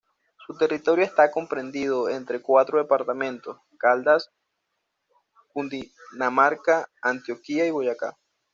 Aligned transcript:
Su 0.47 0.57
territorio 0.57 1.05
está 1.05 1.29
comprendido 1.29 2.09
entre 2.09 2.41
cuatro 2.41 2.79
departamentos: 2.79 3.59
Caldas, 3.77 4.31
Cundinamarca, 5.53 6.89
Antioquia 7.03 7.67
y 7.67 7.69
Boyacá. 7.69 8.17